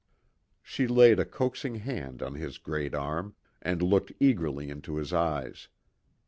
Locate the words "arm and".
2.95-3.83